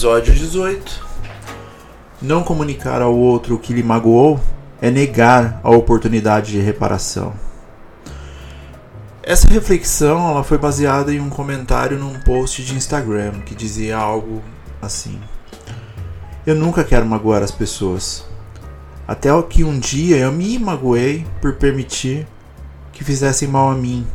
[0.00, 1.06] Episódio 18
[2.22, 4.40] Não comunicar ao outro o que lhe magoou
[4.80, 7.34] é negar a oportunidade de reparação.
[9.22, 14.42] Essa reflexão ela foi baseada em um comentário num post de Instagram que dizia algo
[14.80, 15.20] assim:
[16.46, 18.24] Eu nunca quero magoar as pessoas.
[19.06, 22.26] Até que um dia eu me magoei por permitir
[22.90, 24.06] que fizessem mal a mim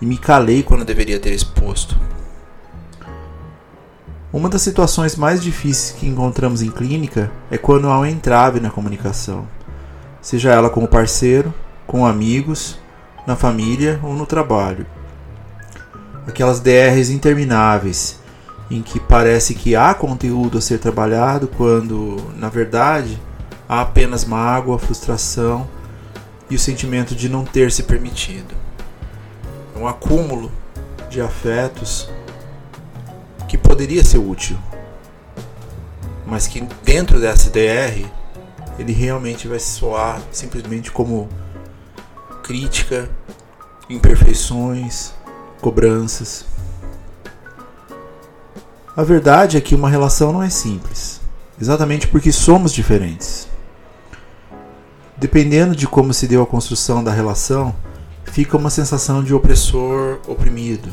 [0.00, 1.96] e me calei quando deveria ter exposto.
[4.32, 8.70] Uma das situações mais difíceis que encontramos em clínica é quando há um entrave na
[8.70, 9.46] comunicação
[10.22, 11.52] seja ela com o parceiro,
[11.84, 12.78] com amigos,
[13.26, 14.86] na família ou no trabalho.
[16.26, 18.20] Aquelas DRs intermináveis
[18.70, 23.20] em que parece que há conteúdo a ser trabalhado quando, na verdade,
[23.68, 25.68] há apenas mágoa, frustração
[26.48, 28.54] e o sentimento de não ter se permitido.
[29.74, 30.50] É um acúmulo
[31.10, 32.08] de afetos
[33.52, 34.56] que poderia ser útil,
[36.24, 38.02] mas que dentro dessa DR
[38.78, 41.28] ele realmente vai soar simplesmente como
[42.42, 43.10] crítica,
[43.90, 45.12] imperfeições,
[45.60, 46.46] cobranças.
[48.96, 51.20] A verdade é que uma relação não é simples,
[51.60, 53.46] exatamente porque somos diferentes.
[55.18, 57.76] Dependendo de como se deu a construção da relação,
[58.24, 60.88] fica uma sensação de opressor oprimido.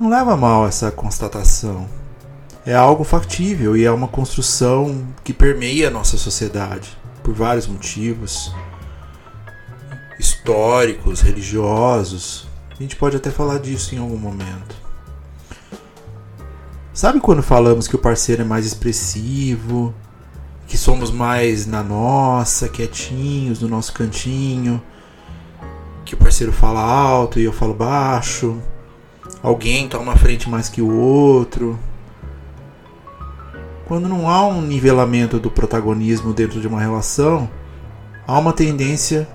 [0.00, 1.86] Não leva mal essa constatação
[2.64, 8.50] é algo factível e é uma construção que permeia a nossa sociedade por vários motivos
[10.18, 12.48] históricos, religiosos.
[12.70, 14.74] A gente pode até falar disso em algum momento.
[16.94, 19.94] Sabe quando falamos que o parceiro é mais expressivo,
[20.66, 24.82] que somos mais na nossa, quietinhos, no nosso cantinho,
[26.06, 28.62] que o parceiro fala alto e eu falo baixo,
[29.42, 31.78] alguém toma frente mais que o outro,
[33.86, 37.50] quando não há um nivelamento do protagonismo dentro de uma relação,
[38.26, 39.28] há uma tendência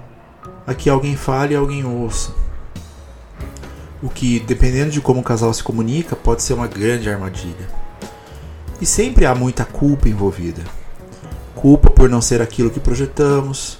[0.66, 2.34] a que alguém fale e alguém ouça.
[4.02, 7.68] O que, dependendo de como o casal se comunica, pode ser uma grande armadilha.
[8.80, 10.64] E sempre há muita culpa envolvida.
[11.56, 13.80] Culpa por não ser aquilo que projetamos,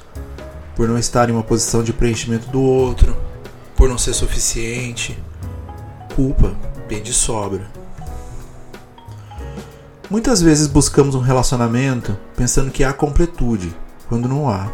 [0.76, 3.16] por não estar em uma posição de preenchimento do outro,
[3.76, 5.18] por não ser suficiente.
[6.16, 6.56] Culpa
[6.88, 7.68] bem de sobra.
[10.10, 13.76] Muitas vezes buscamos um relacionamento pensando que há completude,
[14.08, 14.72] quando não há.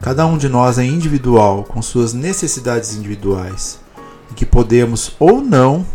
[0.00, 3.78] Cada um de nós é individual, com suas necessidades individuais,
[4.28, 5.86] e que podemos ou não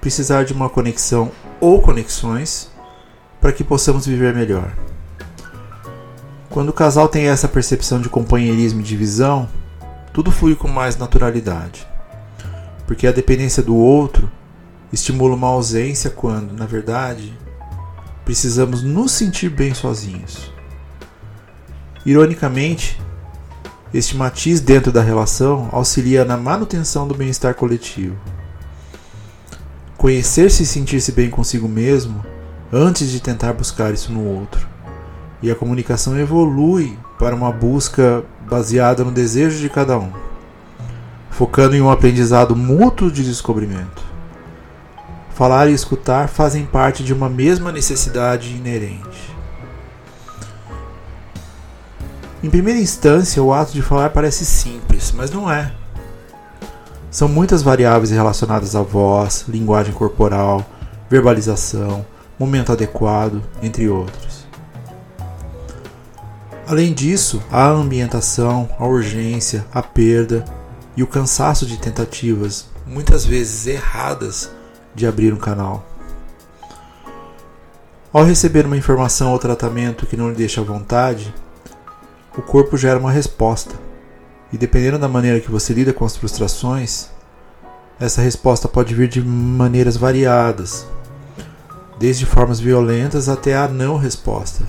[0.00, 1.30] precisar de uma conexão
[1.60, 2.70] ou conexões
[3.38, 4.72] para que possamos viver melhor.
[6.48, 9.46] Quando o casal tem essa percepção de companheirismo e divisão,
[10.10, 11.86] tudo flui com mais naturalidade.
[12.88, 14.30] Porque a dependência do outro
[14.90, 17.38] estimula uma ausência quando, na verdade,
[18.24, 20.50] precisamos nos sentir bem sozinhos.
[22.06, 22.98] Ironicamente,
[23.92, 28.16] este matiz dentro da relação auxilia na manutenção do bem-estar coletivo.
[29.98, 32.24] Conhecer-se e sentir-se bem consigo mesmo
[32.72, 34.66] antes de tentar buscar isso no outro.
[35.42, 40.10] E a comunicação evolui para uma busca baseada no desejo de cada um,
[41.38, 44.02] focando em um aprendizado mútuo de descobrimento.
[45.36, 49.36] Falar e escutar fazem parte de uma mesma necessidade inerente.
[52.42, 55.70] Em primeira instância, o ato de falar parece simples, mas não é.
[57.08, 60.66] São muitas variáveis relacionadas à voz, linguagem corporal,
[61.08, 62.04] verbalização,
[62.36, 64.44] momento adequado, entre outros.
[66.66, 70.57] Além disso, há a ambientação, a urgência, a perda
[70.98, 74.50] e o cansaço de tentativas, muitas vezes erradas,
[74.96, 75.86] de abrir um canal.
[78.12, 81.32] Ao receber uma informação ou tratamento que não lhe deixa à vontade,
[82.36, 83.76] o corpo gera uma resposta.
[84.52, 87.10] E dependendo da maneira que você lida com as frustrações,
[88.00, 90.84] essa resposta pode vir de maneiras variadas,
[91.96, 94.64] desde formas violentas até a não resposta,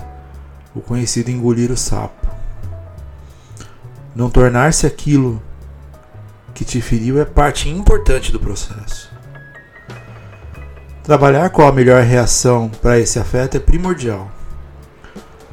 [0.76, 2.24] o conhecido engolir o sapo.
[4.14, 5.42] Não tornar-se aquilo
[6.54, 9.10] que te feriu é parte importante do processo.
[11.02, 14.30] Trabalhar qual a melhor reação para esse afeto é primordial,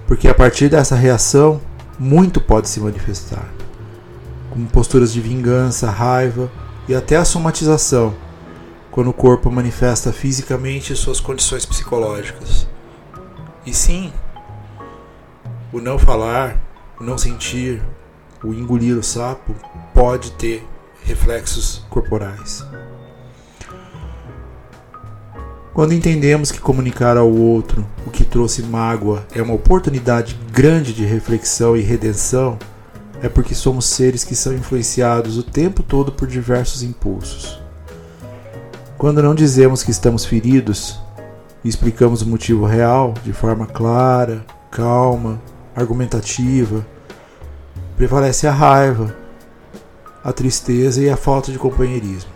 [0.05, 1.61] porque a partir dessa reação,
[1.97, 3.47] muito pode se manifestar,
[4.49, 6.51] como posturas de vingança, raiva
[6.87, 8.15] e até a somatização,
[8.91, 12.67] quando o corpo manifesta fisicamente suas condições psicológicas.
[13.65, 14.13] E sim,
[15.71, 16.57] o não falar,
[16.99, 17.81] o não sentir,
[18.43, 19.55] o engolir o sapo
[19.93, 20.65] pode ter
[21.07, 22.65] reflexos corporais.
[25.73, 31.05] Quando entendemos que comunicar ao outro o que trouxe mágoa é uma oportunidade grande de
[31.05, 32.59] reflexão e redenção,
[33.21, 37.57] é porque somos seres que são influenciados o tempo todo por diversos impulsos.
[38.97, 40.99] Quando não dizemos que estamos feridos
[41.63, 45.41] e explicamos o motivo real de forma clara, calma,
[45.73, 46.85] argumentativa,
[47.95, 49.15] prevalece a raiva,
[50.27, 52.29] a tristeza e a falta de companheirismo.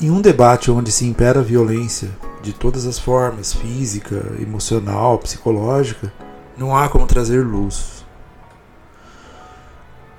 [0.00, 2.08] Em um debate onde se impera a violência
[2.40, 6.12] de todas as formas, física, emocional, psicológica,
[6.56, 8.04] não há como trazer luz.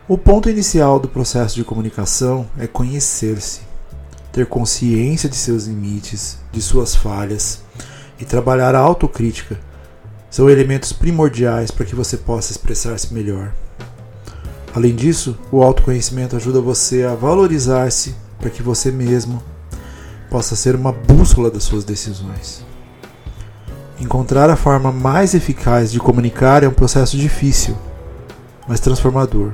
[0.05, 3.61] O ponto inicial do processo de comunicação é conhecer-se,
[4.33, 7.63] ter consciência de seus limites, de suas falhas
[8.19, 9.57] e trabalhar a autocrítica.
[10.29, 13.53] São elementos primordiais para que você possa expressar-se melhor.
[14.73, 19.43] Além disso, o autoconhecimento ajuda você a valorizar-se para que você mesmo
[20.29, 22.65] possa ser uma bússola das suas decisões.
[23.99, 27.77] Encontrar a forma mais eficaz de comunicar é um processo difícil,
[28.67, 29.51] mas transformador.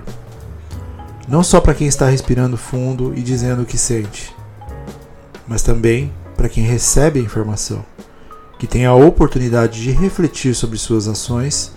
[1.28, 4.34] Não só para quem está respirando fundo e dizendo o que sente,
[5.48, 7.84] mas também para quem recebe a informação,
[8.60, 11.72] que tem a oportunidade de refletir sobre suas ações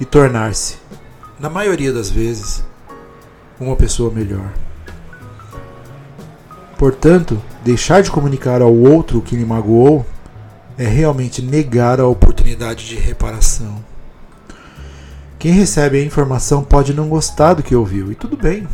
[0.00, 0.76] e tornar-se,
[1.38, 2.62] na maioria das vezes,
[3.64, 4.52] uma pessoa melhor.
[6.78, 10.04] Portanto, deixar de comunicar ao outro o que lhe magoou
[10.76, 13.84] é realmente negar a oportunidade de reparação.
[15.38, 18.66] Quem recebe a informação pode não gostar do que ouviu, e tudo bem.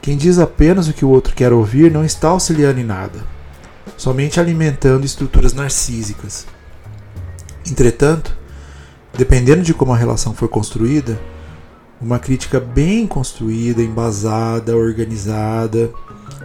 [0.00, 3.20] Quem diz apenas o que o outro quer ouvir não está auxiliando em nada,
[3.96, 6.46] somente alimentando estruturas narcísicas.
[7.66, 8.36] Entretanto,
[9.16, 11.18] dependendo de como a relação foi construída,
[12.00, 15.90] uma crítica bem construída, embasada, organizada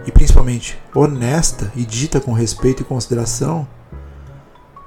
[0.05, 3.67] e principalmente honesta e dita com respeito e consideração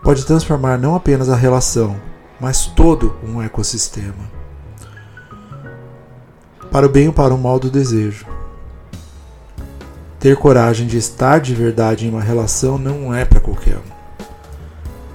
[0.03, 1.97] pode transformar não apenas a relação,
[2.41, 4.31] mas todo um ecossistema.
[6.71, 8.27] Para o bem ou para o mal do desejo.
[10.19, 13.93] Ter coragem de estar de verdade em uma relação não é para qualquer um.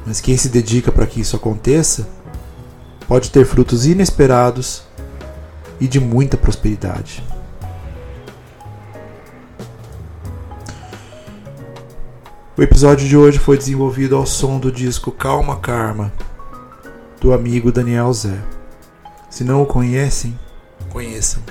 [0.06, 2.08] Mas quem se dedica para que isso aconteça
[3.08, 4.87] pode ter frutos inesperados
[5.80, 7.24] e de muita prosperidade.
[12.58, 16.12] O episódio de hoje foi desenvolvido ao som do disco Calma Karma,
[17.22, 18.42] do amigo Daniel Zé.
[19.30, 20.38] Se não o conhecem,
[20.90, 21.44] conheçam.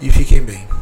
[0.00, 0.77] E fiquem bem.